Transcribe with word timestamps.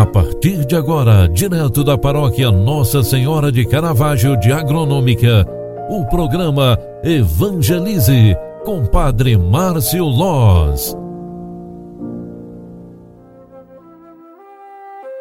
A 0.00 0.06
partir 0.06 0.64
de 0.64 0.74
agora, 0.74 1.28
direto 1.28 1.84
da 1.84 1.98
paróquia 1.98 2.50
Nossa 2.50 3.02
Senhora 3.02 3.52
de 3.52 3.66
Caravaggio 3.66 4.34
de 4.40 4.50
Agronômica, 4.50 5.46
o 5.90 6.06
programa 6.06 6.78
Evangelize 7.04 8.34
com 8.64 8.86
Padre 8.86 9.36
Márcio 9.36 10.06
Loz. 10.06 10.96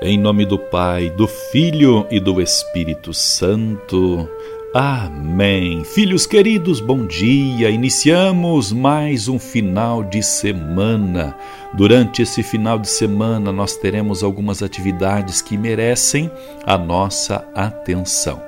Em 0.00 0.18
nome 0.18 0.46
do 0.46 0.58
Pai, 0.58 1.10
do 1.10 1.28
Filho 1.28 2.06
e 2.10 2.18
do 2.18 2.40
Espírito 2.40 3.12
Santo. 3.12 4.26
Amém. 4.74 5.84
Filhos 5.84 6.24
queridos, 6.24 6.80
bom 6.80 7.04
dia. 7.04 7.68
Iniciamos 7.68 8.72
mais 8.72 9.28
um 9.28 9.38
final 9.38 10.02
de 10.02 10.22
semana. 10.22 11.36
Durante 11.74 12.22
esse 12.22 12.42
final 12.42 12.78
de 12.78 12.88
semana, 12.88 13.52
nós 13.52 13.76
teremos 13.76 14.22
algumas 14.22 14.62
atividades 14.62 15.42
que 15.42 15.58
merecem 15.58 16.30
a 16.64 16.78
nossa 16.78 17.46
atenção. 17.54 18.42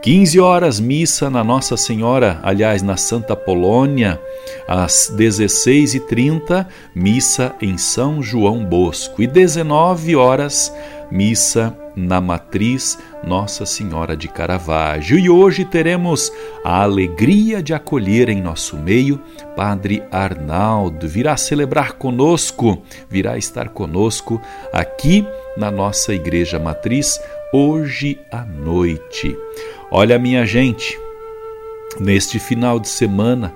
15 0.00 0.40
horas, 0.40 0.80
missa 0.80 1.28
na 1.28 1.44
Nossa 1.44 1.76
Senhora, 1.76 2.40
aliás, 2.42 2.80
na 2.80 2.96
Santa 2.96 3.36
Polônia. 3.36 4.18
Às 4.66 5.12
16h30, 5.14 6.66
missa 6.94 7.54
em 7.60 7.76
São 7.76 8.22
João 8.22 8.64
Bosco. 8.64 9.20
E 9.20 9.26
19 9.26 10.16
horas, 10.16 10.72
missa 11.10 11.76
na 11.94 12.20
matriz 12.20 12.96
Nossa 13.24 13.66
Senhora 13.66 14.16
de 14.16 14.28
Caravaggio. 14.28 15.18
E 15.18 15.28
hoje 15.28 15.64
teremos 15.64 16.32
a 16.64 16.82
alegria 16.82 17.62
de 17.62 17.74
acolher 17.74 18.28
em 18.28 18.40
nosso 18.40 18.76
meio 18.76 19.20
Padre 19.56 20.02
Arnaldo. 20.10 21.08
Virá 21.08 21.36
celebrar 21.36 21.92
conosco, 21.92 22.82
virá 23.08 23.36
estar 23.36 23.68
conosco 23.68 24.40
aqui 24.72 25.26
na 25.56 25.70
nossa 25.70 26.14
igreja 26.14 26.58
matriz 26.58 27.20
hoje 27.52 28.18
à 28.30 28.44
noite. 28.44 29.36
Olha, 29.90 30.18
minha 30.18 30.44
gente, 30.46 30.98
neste 31.98 32.38
final 32.38 32.78
de 32.78 32.88
semana, 32.88 33.54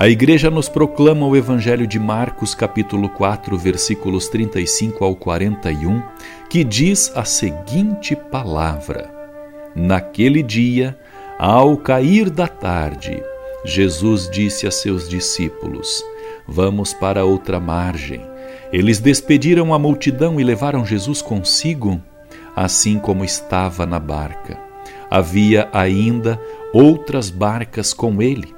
a 0.00 0.08
igreja 0.08 0.48
nos 0.48 0.68
proclama 0.68 1.26
o 1.26 1.36
Evangelho 1.36 1.84
de 1.84 1.98
Marcos, 1.98 2.54
capítulo 2.54 3.08
4, 3.08 3.58
versículos 3.58 4.28
35 4.28 5.04
ao 5.04 5.16
41, 5.16 6.00
que 6.48 6.62
diz 6.62 7.10
a 7.16 7.24
seguinte 7.24 8.14
palavra: 8.14 9.10
Naquele 9.74 10.40
dia, 10.40 10.96
ao 11.36 11.76
cair 11.76 12.30
da 12.30 12.46
tarde, 12.46 13.20
Jesus 13.64 14.30
disse 14.30 14.68
a 14.68 14.70
seus 14.70 15.08
discípulos: 15.08 16.04
Vamos 16.46 16.94
para 16.94 17.24
outra 17.24 17.58
margem. 17.58 18.20
Eles 18.72 19.00
despediram 19.00 19.74
a 19.74 19.80
multidão 19.80 20.38
e 20.38 20.44
levaram 20.44 20.86
Jesus 20.86 21.20
consigo, 21.20 22.00
assim 22.54 23.00
como 23.00 23.24
estava 23.24 23.84
na 23.84 23.98
barca. 23.98 24.60
Havia 25.10 25.68
ainda 25.72 26.40
outras 26.72 27.30
barcas 27.30 27.92
com 27.92 28.22
ele 28.22 28.57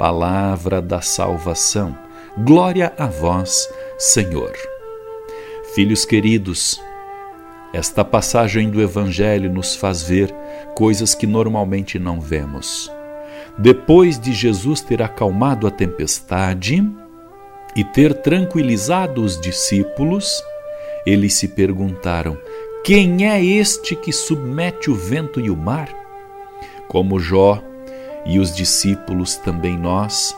Palavra 0.00 0.80
da 0.80 1.02
salvação. 1.02 1.94
Glória 2.38 2.90
a 2.96 3.06
vós, 3.06 3.68
Senhor. 3.98 4.50
Filhos 5.74 6.06
queridos, 6.06 6.80
esta 7.70 8.02
passagem 8.02 8.70
do 8.70 8.80
Evangelho 8.80 9.52
nos 9.52 9.76
faz 9.76 10.02
ver 10.02 10.34
coisas 10.74 11.14
que 11.14 11.26
normalmente 11.26 11.98
não 11.98 12.18
vemos. 12.18 12.90
Depois 13.58 14.18
de 14.18 14.32
Jesus 14.32 14.80
ter 14.80 15.02
acalmado 15.02 15.66
a 15.66 15.70
tempestade 15.70 16.82
e 17.76 17.84
ter 17.84 18.14
tranquilizado 18.22 19.22
os 19.22 19.38
discípulos, 19.38 20.42
eles 21.04 21.34
se 21.34 21.46
perguntaram: 21.46 22.38
Quem 22.82 23.28
é 23.28 23.44
este 23.44 23.94
que 23.94 24.14
submete 24.14 24.90
o 24.90 24.94
vento 24.94 25.38
e 25.38 25.50
o 25.50 25.56
mar? 25.56 25.90
Como 26.88 27.20
Jó 27.20 27.62
e 28.24 28.38
os 28.38 28.54
discípulos, 28.54 29.36
também 29.36 29.76
nós, 29.76 30.36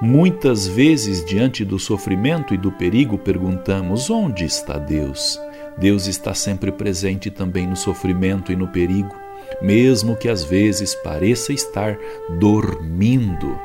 muitas 0.00 0.66
vezes 0.66 1.24
diante 1.24 1.64
do 1.64 1.78
sofrimento 1.78 2.54
e 2.54 2.56
do 2.56 2.72
perigo 2.72 3.18
perguntamos: 3.18 4.10
onde 4.10 4.44
está 4.44 4.78
Deus? 4.78 5.38
Deus 5.76 6.06
está 6.06 6.34
sempre 6.34 6.72
presente 6.72 7.30
também 7.30 7.66
no 7.66 7.76
sofrimento 7.76 8.52
e 8.52 8.56
no 8.56 8.68
perigo, 8.68 9.14
mesmo 9.62 10.16
que 10.16 10.28
às 10.28 10.44
vezes 10.44 10.94
pareça 10.94 11.52
estar 11.52 11.96
dormindo. 12.38 13.58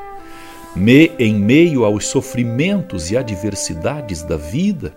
Me, 0.74 1.10
em 1.18 1.34
meio 1.34 1.84
aos 1.84 2.06
sofrimentos 2.06 3.10
e 3.10 3.16
adversidades 3.16 4.22
da 4.22 4.36
vida, 4.36 4.94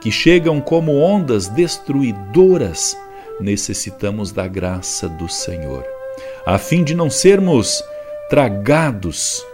que 0.00 0.10
chegam 0.10 0.60
como 0.60 0.92
ondas 0.98 1.48
destruidoras, 1.48 2.96
necessitamos 3.40 4.30
da 4.30 4.46
graça 4.46 5.08
do 5.08 5.28
Senhor, 5.28 5.84
a 6.44 6.58
fim 6.58 6.84
de 6.84 6.94
não 6.94 7.08
sermos 7.08 7.82
tragados 8.32 9.44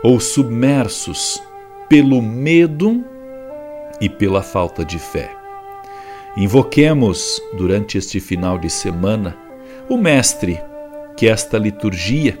ou 0.00 0.20
submersos 0.20 1.42
pelo 1.88 2.22
medo 2.22 3.04
e 4.00 4.08
pela 4.08 4.40
falta 4.40 4.84
de 4.84 4.96
fé. 4.96 5.28
Invoquemos 6.36 7.42
durante 7.54 7.98
este 7.98 8.20
final 8.20 8.58
de 8.58 8.70
semana 8.70 9.36
o 9.88 9.96
Mestre 9.96 10.60
que 11.16 11.26
esta 11.26 11.58
liturgia 11.58 12.38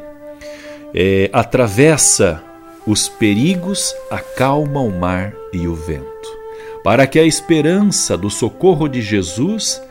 é, 0.94 1.28
atravessa 1.32 2.40
os 2.86 3.08
perigos, 3.08 3.92
acalma 4.08 4.78
o 4.78 4.92
mar 4.92 5.34
e 5.52 5.66
o 5.66 5.74
vento, 5.74 6.38
para 6.84 7.08
que 7.08 7.18
a 7.18 7.24
esperança 7.24 8.16
do 8.16 8.30
socorro 8.30 8.86
de 8.86 9.02
Jesus 9.02 9.82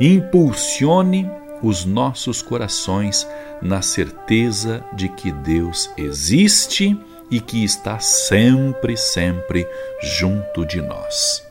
impulsione 0.00 1.30
os 1.62 1.84
nossos 1.84 2.42
corações 2.42 3.26
na 3.62 3.82
certeza 3.82 4.84
de 4.92 5.08
que 5.08 5.32
Deus 5.32 5.90
existe 5.96 6.98
e 7.30 7.40
que 7.40 7.64
está 7.64 7.98
sempre, 7.98 8.96
sempre 8.96 9.66
junto 10.02 10.64
de 10.64 10.80
nós. 10.80 11.44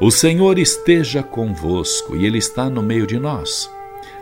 O 0.00 0.10
Senhor 0.10 0.58
esteja 0.58 1.22
convosco 1.22 2.16
e 2.16 2.24
Ele 2.24 2.38
está 2.38 2.70
no 2.70 2.82
meio 2.82 3.06
de 3.06 3.18
nós. 3.18 3.70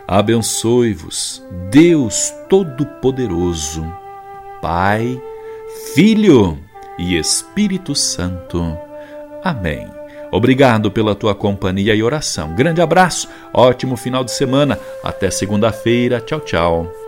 Abençoe-vos, 0.06 1.42
Deus 1.70 2.32
Todo-Poderoso, 2.48 3.86
Pai, 4.60 5.20
Filho 5.94 6.58
e 6.98 7.16
Espírito 7.16 7.94
Santo. 7.94 8.76
Amém. 9.44 9.86
Obrigado 10.32 10.90
pela 10.90 11.14
tua 11.14 11.34
companhia 11.34 11.94
e 11.94 12.02
oração. 12.02 12.54
Grande 12.54 12.80
abraço, 12.80 13.28
ótimo 13.52 13.96
final 13.96 14.24
de 14.24 14.32
semana. 14.32 14.78
Até 15.02 15.30
segunda-feira. 15.30 16.20
Tchau, 16.20 16.40
tchau. 16.40 17.07